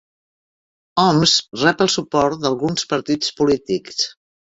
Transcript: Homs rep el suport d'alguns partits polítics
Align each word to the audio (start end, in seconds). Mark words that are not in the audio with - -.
Homs 1.01 1.33
rep 1.63 1.83
el 1.85 1.91
suport 1.95 2.41
d'alguns 2.45 2.87
partits 2.95 3.31
polítics 3.43 4.01